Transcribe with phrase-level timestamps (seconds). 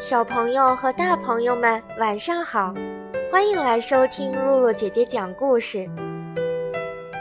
[0.00, 2.72] 小朋友和大朋友们，晚上好！
[3.30, 5.88] 欢迎来收听露露姐姐讲故事。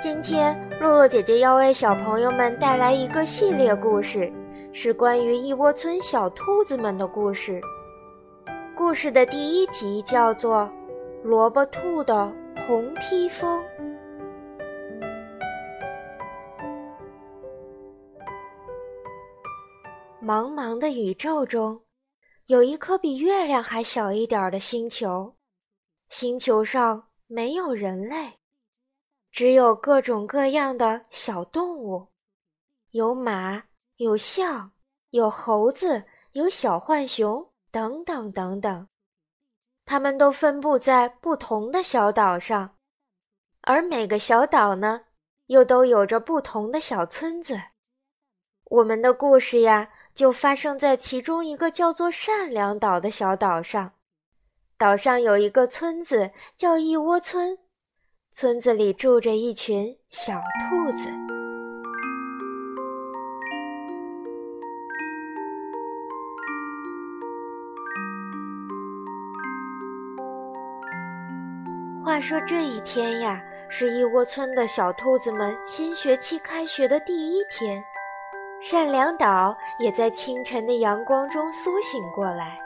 [0.02, 4.32] 今天，露露姐姐要为小朋友们带来一个系列故事，
[4.74, 7.62] 是关于一窝村小兔子们的故事。
[8.84, 10.64] 故事的第一集叫做
[11.22, 12.34] 《萝卜兔的
[12.66, 13.64] 红披风》。
[20.20, 21.80] 茫茫的宇宙中。
[22.48, 25.36] 有一颗比月亮还小一点的星球，
[26.10, 28.40] 星球上没有人类，
[29.32, 32.08] 只有各种各样的小动物，
[32.90, 33.64] 有马，
[33.98, 34.72] 有象，
[35.12, 38.88] 有猴子，有小浣熊，等等等等。
[39.86, 42.76] 它们都分布在不同的小岛上，
[43.62, 45.06] 而每个小岛呢，
[45.48, 47.60] 又都有着不同的小村子。
[48.66, 49.90] 我们的故事呀。
[50.14, 53.94] 就发生在其中一个叫做善良岛的小岛上。
[54.78, 57.58] 岛上有一个村子，叫一窝村。
[58.34, 61.31] 村子里住着一群小兔子。
[72.22, 77.84] 说这一天呀，是一窝村的小兔子们新学期开学的第一天。
[78.62, 82.60] 善良岛也在清晨的阳光中苏醒过来。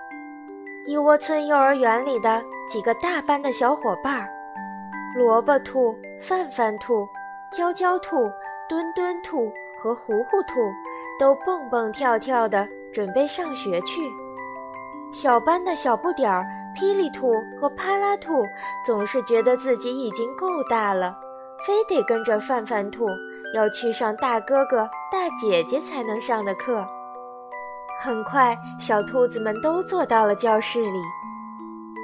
[0.84, 4.30] 一窝村幼儿园里的几个大班的小伙伴儿，
[5.16, 7.08] 萝卜兔、饭饭兔、
[7.50, 8.30] 娇娇兔、
[8.68, 10.70] 墩墩兔和糊糊兔，
[11.18, 14.02] 都蹦蹦跳跳的准备上学去。
[15.14, 16.46] 小班的小不点儿
[16.76, 18.44] 霹雳兔和啪啦兔，
[18.86, 21.18] 总是觉得自己已经够大了，
[21.66, 23.08] 非得跟着饭饭兔。
[23.54, 26.86] 要去上大哥哥、大姐姐才能上的课。
[27.98, 31.00] 很快，小兔子们都坐到了教室里。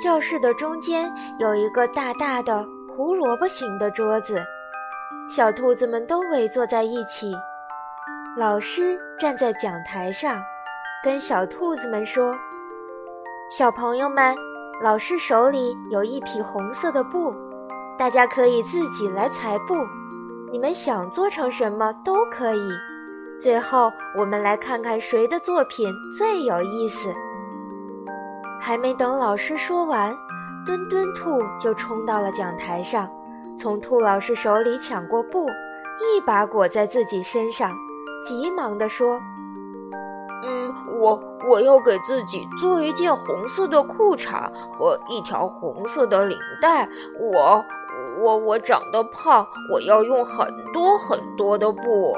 [0.01, 4.41] 教室的中间有一个大大的胡萝卜形的桌子，
[5.29, 7.33] 小兔子们都围坐在一起。
[8.37, 10.41] 老师站在讲台上，
[11.03, 12.33] 跟小兔子们说
[13.51, 14.33] ：“小朋友们，
[14.81, 17.33] 老师手里有一匹红色的布，
[17.97, 19.75] 大家可以自己来裁布。”
[20.51, 22.71] 你们想做成什么都可以。
[23.39, 27.13] 最后，我们来看看谁的作品最有意思。
[28.59, 30.13] 还没等老师说完，
[30.65, 33.09] 墩墩兔就冲到了讲台上，
[33.57, 35.47] 从兔老师手里抢过布，
[35.99, 37.71] 一把裹在自己身上，
[38.23, 39.21] 急忙地说：“，
[40.99, 46.87] 我我要给自己做一件红色的裤衩和一条红色的领带。
[47.19, 47.63] 我。”
[48.19, 52.13] 我我长得胖，我要用很多很多的布。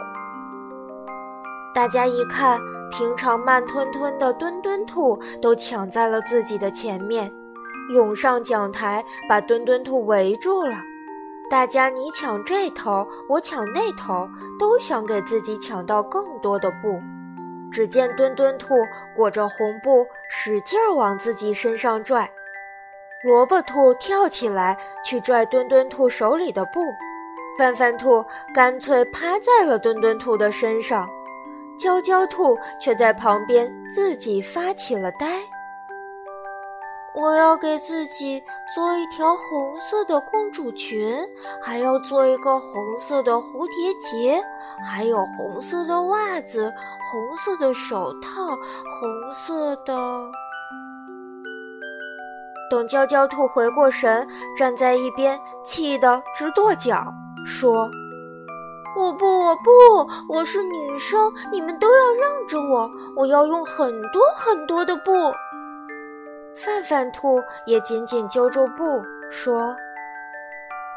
[1.73, 2.59] 大家一看，
[2.91, 7.31] 平常慢吞吞的墩墩兔都抢在了自己的前面，
[7.94, 10.75] 涌上讲台，把墩墩兔围住了。
[11.50, 14.28] 大家你抢这头，我抢那头，
[14.59, 17.00] 都想给自己抢到更多的布。
[17.73, 18.75] 只见墩墩兔
[19.16, 22.29] 裹着红布，使劲往自己身上拽。
[23.23, 26.81] 萝卜兔跳起来去拽墩墩兔手里的布，
[27.57, 28.23] 范范兔
[28.53, 31.09] 干脆趴在了墩墩兔的身上，
[31.78, 35.41] 娇娇兔却在旁边自己发起了呆。
[37.16, 38.44] 我要给自己
[38.74, 41.16] 做一条红色的公主裙，
[41.62, 44.44] 还要做一个红色的蝴蝶结，
[44.84, 46.74] 还有红色的袜子、
[47.12, 50.31] 红色的手套、红色的。
[52.72, 57.06] 等娇娇兔回过神，站在一边，气得直跺脚，
[57.45, 57.88] 说
[58.97, 59.72] ：“我不，我不，
[60.34, 65.12] 我是女生，你们都要让着我，我要用很多很多的布。”
[66.55, 69.75] 饭饭兔也紧紧揪住布，说：“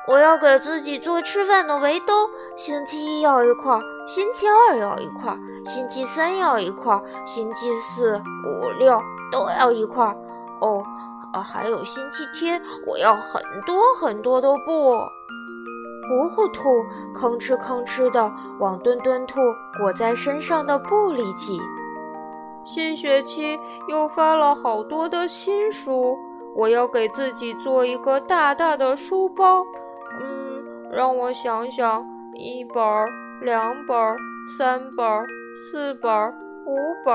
[0.08, 5.36] 我要给自己做吃饭的围兜，星期一要一块，星期二要一块，
[5.66, 9.00] 星期三要一块，星期四、五、六
[9.32, 10.04] 都要一块。
[10.60, 10.82] 哦。”
[11.44, 14.96] 还有星期天，我要很多很多的布。
[16.08, 16.82] 糊糊兔
[17.14, 19.38] 吭哧吭哧地往墩墩兔
[19.78, 21.60] 裹在身上的布里挤。
[22.66, 23.58] 新学期
[23.88, 26.16] 又发了好多的新书，
[26.54, 29.64] 我要给自己做一个大大的书包。
[30.20, 32.04] 嗯，让我想想，
[32.34, 32.82] 一本、
[33.40, 33.96] 两本、
[34.58, 35.06] 三本、
[35.70, 36.10] 四本、
[36.66, 37.14] 五本。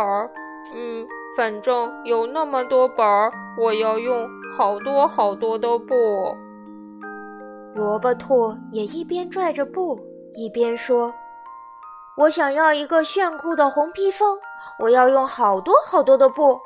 [0.73, 1.05] 嗯，
[1.35, 3.05] 反正有那么多本，
[3.59, 5.93] 我要用好多好多的布。
[7.75, 9.99] 萝卜兔也一边拽着布，
[10.33, 11.11] 一边说
[12.17, 14.37] ：“我想要一个炫酷的红披风，
[14.79, 16.59] 我要用好多好多的布。”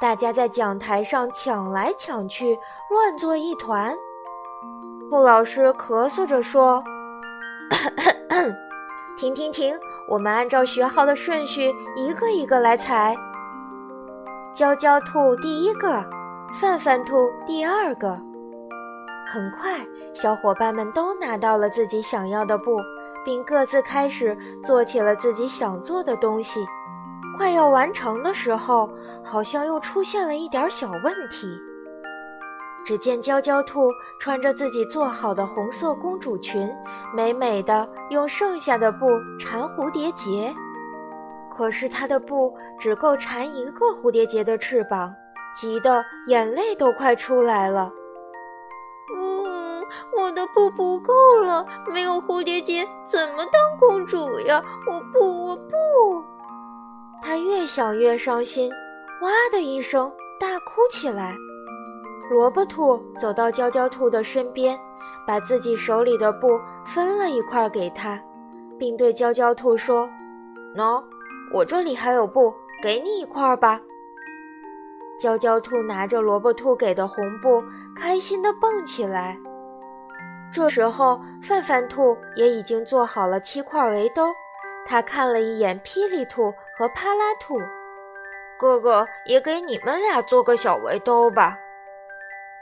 [0.00, 2.58] 大家在讲台上抢来抢去，
[2.90, 3.96] 乱作一团。
[5.08, 6.82] 布老师咳嗽着说
[9.16, 9.78] ：“停停停，
[10.08, 13.16] 我们按照学号的顺序，一个一个来采。
[14.52, 16.04] 娇娇兔第一个，
[16.52, 18.18] 范范兔第二个。
[19.26, 22.76] 很快，小伙伴们都拿到了自己想要的布，
[23.26, 26.64] 并各自开始做起了自己想做的东西。”
[27.36, 28.88] 快要完成的时候，
[29.22, 31.60] 好像又出现了一点小问题。
[32.84, 33.90] 只见娇娇兔
[34.20, 36.72] 穿着自己做好的红色公主裙，
[37.12, 39.06] 美美的用剩下的布
[39.40, 40.54] 缠蝴蝶结。
[41.50, 45.12] 可是她的布只够缠一个蝴蝶结的翅膀，
[45.52, 47.90] 急得眼泪都快出来了。
[49.18, 49.65] 嗯，
[50.16, 54.62] 我的布不够了，没有蝴蝶结怎么当公主呀？
[54.86, 55.72] 我不，我不。
[57.22, 58.70] 他越想越伤心，
[59.22, 61.34] 哇的一声大哭起来。
[62.30, 64.78] 萝卜兔走到娇娇兔的身边，
[65.26, 68.20] 把自己手里的布分了一块给他，
[68.78, 70.08] 并对娇娇兔说
[70.76, 71.02] ：“喏，
[71.52, 72.52] 我这里还有布，
[72.82, 73.80] 给你一块吧。”
[75.18, 79.38] 娇娇兔拿着萝卜兔给的红布，开心地蹦起来。
[80.56, 84.32] 这时候，范范兔也已经做好了七块围兜。
[84.86, 87.58] 他看了一眼霹雳兔和帕拉兔，
[88.58, 91.58] 哥哥也给你们俩做个小围兜吧。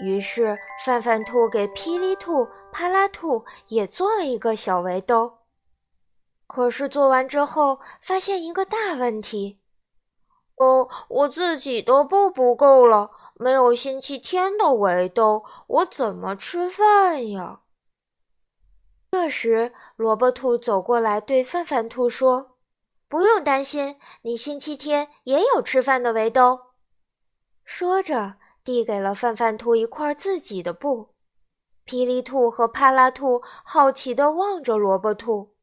[0.00, 5.32] 于是范范兔给霹雳兔、帕拉兔也做了一个小围兜。
[6.49, 9.61] 可是做完之后，发现一个大问题：
[10.56, 17.61] 哦，我自己的布不够了，没有星期天的围兜，我怎么吃饭呀？
[19.14, 22.56] 这时，萝卜兔走过来对范范兔说
[23.06, 26.58] ：“不用担心，你星期天也有吃饭的围兜。”
[27.64, 28.34] 说着，
[28.64, 31.14] 递给了范范兔一块自己的布。
[31.87, 35.55] 霹雳兔和帕拉兔好奇地望着萝卜兔，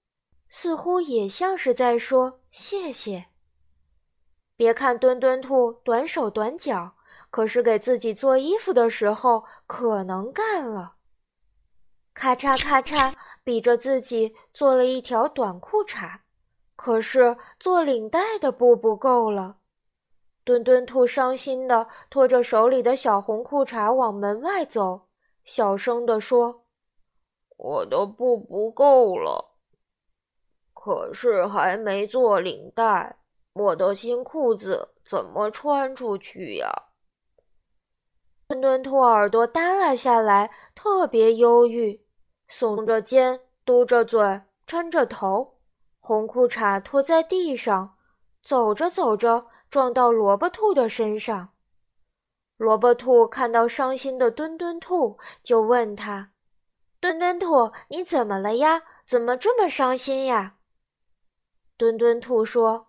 [0.47, 3.25] 似乎也像是在说谢谢。
[4.55, 6.93] 别看墩墩兔短手短脚，
[7.29, 10.93] 可是给自己做衣服的时候可能干了。
[12.13, 13.13] 咔嚓咔嚓。
[13.43, 16.19] 比着自己做了一条短裤衩，
[16.75, 19.57] 可是做领带的布不够了。
[20.43, 25.07] 墩墩兔伤心地拖着手里的小红裤衩往门外走，
[25.43, 26.65] 小声地说
[27.57, 29.53] ：“我的布不够了，
[30.73, 33.17] 可是还没做领带，
[33.53, 36.67] 我的新裤子怎么穿出去呀？”
[38.49, 42.03] 墩墩兔耳朵耷拉下来，特别忧郁。
[42.51, 45.55] 耸着肩，嘟着嘴，抻着头，
[46.01, 47.95] 红裤衩拖在地上，
[48.43, 51.53] 走着走着撞到萝卜兔的身上。
[52.57, 56.33] 萝卜兔看到伤心的墩墩兔，就问他
[56.99, 58.83] ：“墩墩兔，你怎么了呀？
[59.07, 60.57] 怎么这么伤心呀？”
[61.77, 62.87] 墩墩兔说：“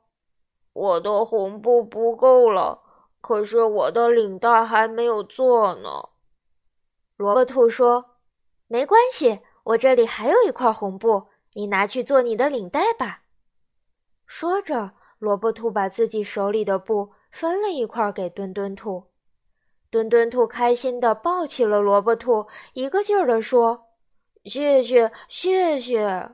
[0.75, 2.83] 我的红布不够了，
[3.21, 6.09] 可是我的领带还没有做呢。”
[7.17, 8.17] 萝卜兔说
[8.67, 13.23] ：“没关系。”我这里还有一块红布，你拿去做你的领带吧。
[14.27, 19.11] 说着，萝卜兔把自己手里的布分了一块给墩墩兔。
[19.91, 23.89] 墩墩兔开心地抱起了萝卜兔，一个劲儿地说
[24.45, 26.33] ：“谢谢，谢谢！”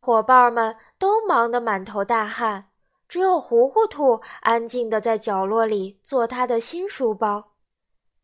[0.00, 2.70] 伙伴们都忙得满头大汗，
[3.06, 7.51] 只有糊糊兔安静地在角落里做他的新书包。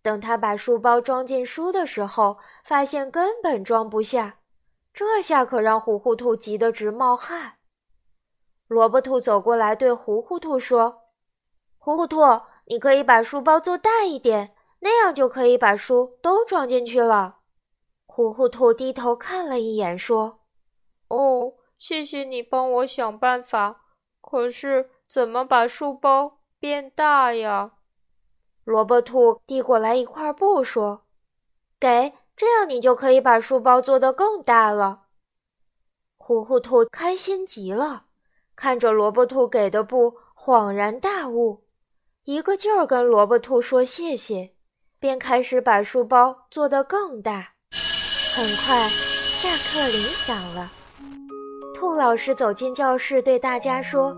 [0.02, 4.38] 等他把书包装进书的时候，发现根本装不下，
[4.92, 7.54] 这下可让糊糊兔急得直冒汗。
[8.66, 11.04] 萝卜兔走过来对糊糊兔说
[11.78, 12.18] ：“糊糊兔，
[12.66, 17.38] 你可以把书包做大一点，那样就可以把书都装进去了。”
[18.06, 20.40] 糊糊兔低头看了一眼，说
[21.08, 23.82] ：“哦，谢谢你帮我想办法。
[24.20, 27.72] 可是怎么把书包变大呀？”
[28.68, 31.06] 萝卜兔递过来一块布，说
[31.80, 35.04] ：“给，这样你就可以把书包做得更大了。”
[36.20, 38.04] 糊糊兔开心极了，
[38.54, 41.64] 看着萝卜兔给的布，恍然大悟，
[42.24, 44.52] 一个劲儿跟萝卜兔说谢谢，
[44.98, 47.54] 便开始把书包做得更大。
[48.36, 50.70] 很快，下课铃响了，
[51.74, 54.14] 兔老师走进教室，对大家说：“。”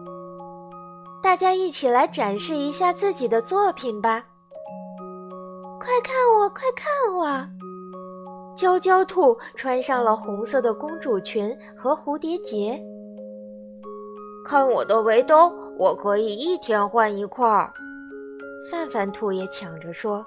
[1.23, 4.26] 大家一起来展示一下自己的作品吧！
[5.81, 7.49] 快看我，快看我！
[8.55, 12.79] 娇娇兔穿上了红色的公主裙和蝴蝶结。
[14.45, 17.73] 看我的围兜，我可以一天换一块儿。
[18.71, 20.23] 范范兔也抢着说。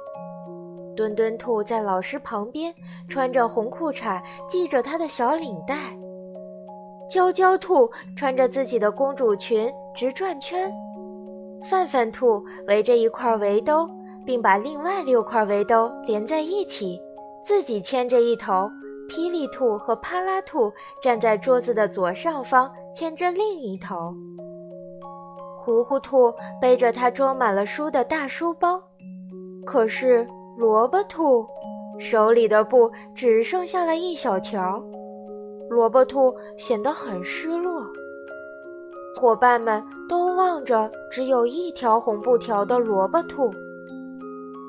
[0.96, 2.74] 墩墩兔在老师旁边，
[3.08, 4.20] 穿着红裤衩，
[4.50, 5.96] 系着他的小领带。
[7.08, 10.72] 娇娇兔穿着自己的公主裙，直转圈。
[11.70, 13.88] 范范兔围着一块围兜，
[14.26, 17.02] 并把另外六块围兜连在一起，
[17.46, 18.70] 自己牵着一头。
[19.10, 24.14] 霹雳兔和帕拉兔站在桌子的左上方，牵着另一头。
[25.60, 28.82] 糊糊兔背着它装满了书的大书包，
[29.66, 30.28] 可是。
[30.56, 31.44] 萝卜兔
[32.00, 34.80] 手里的布只剩下了一小条，
[35.68, 37.84] 萝卜兔显得很失落。
[39.20, 43.52] 伙伴们都望着只有一条红布条的萝卜兔。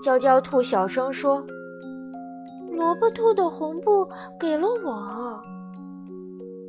[0.04, 1.42] 娇娇兔小声说
[2.70, 4.06] ：“萝卜兔的红布
[4.38, 5.40] 给了我。”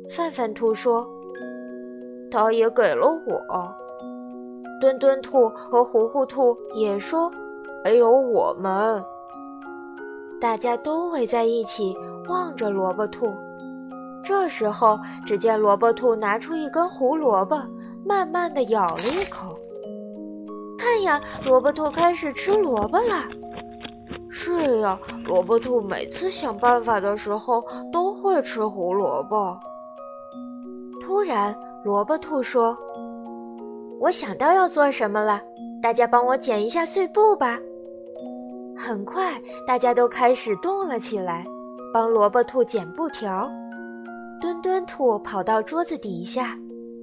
[0.08, 1.06] 范范兔说
[2.32, 3.76] ：“他也给了我。”
[4.80, 7.30] 墩墩兔和糊糊兔也说。
[7.84, 9.04] 还有我们，
[10.40, 11.94] 大家都围在一起
[12.30, 13.34] 望着萝卜兔。
[14.24, 17.62] 这时候，只见萝卜兔拿出一根胡萝卜，
[18.02, 19.55] 慢慢的咬了一口。
[20.86, 23.24] 看呀，萝卜兔开始吃萝卜了。
[24.30, 27.60] 是呀，萝卜兔每次想办法的时候
[27.92, 29.58] 都会吃胡萝卜。
[31.02, 31.52] 突然，
[31.84, 32.76] 萝卜兔说
[33.98, 35.42] ：“我想到要做什么了，
[35.82, 37.58] 大家帮我捡一下碎布吧。”
[38.78, 39.34] 很快，
[39.66, 41.44] 大家都开始动了起来，
[41.92, 43.50] 帮萝卜兔捡布条。
[44.40, 46.56] 墩墩兔跑到桌子底下，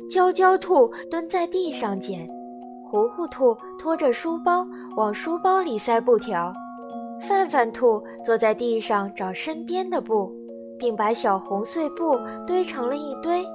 [0.09, 2.25] 娇娇兔蹲在地上捡，
[2.85, 6.53] 糊糊兔拖着书包往书包里塞布条，
[7.27, 10.31] 范范兔坐在地上找身边的布，
[10.79, 13.45] 并把小红碎布堆成了一堆。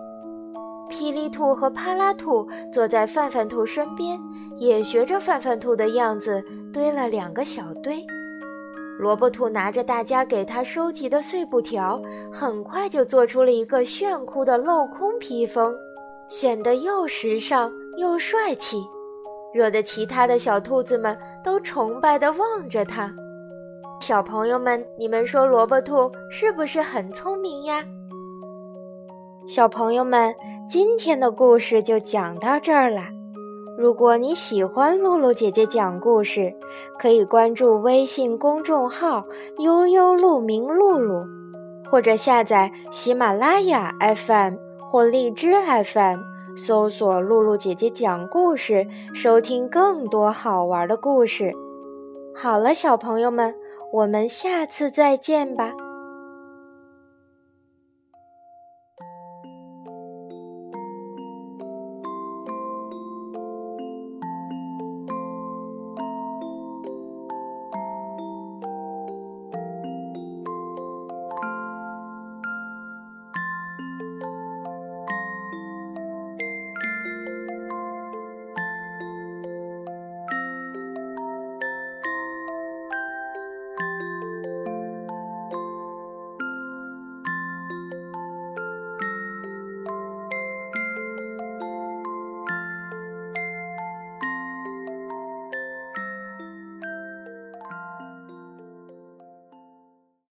[0.90, 4.20] 霹雳兔和帕拉兔坐在范范兔身边，
[4.58, 6.44] 也学着范范兔的样子。
[6.75, 8.04] 堆了两个小堆，
[8.99, 11.99] 萝卜兔拿着大家给他收集的碎布条，
[12.30, 15.75] 很快就做出了一个炫酷的镂空披风，
[16.28, 18.85] 显得又时尚又帅气，
[19.52, 23.12] 惹得其他的小兔子们都崇拜地望着他。
[24.00, 27.85] 小朋友们，你们说萝卜兔是不是很聪明呀？
[29.49, 30.35] 小朋友们，
[30.69, 33.02] 今天的故事就讲到这儿了。
[33.78, 36.52] 如果你喜欢露露姐姐讲故事，
[36.99, 39.25] 可以关注微信公众号
[39.59, 41.25] “悠悠鹿鸣露露”，
[41.88, 44.57] 或者下载喜马拉雅 FM
[44.90, 46.19] 或荔枝 FM，
[46.59, 51.53] 搜索“露露姐姐讲故事”，收听更多好玩的故事。
[52.35, 53.55] 好了，小朋友们，
[53.93, 55.73] 我们下次再见吧。